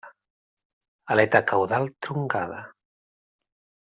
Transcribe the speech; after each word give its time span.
Aleta 1.15 1.41
caudal 1.51 1.85
truncada. 2.07 2.61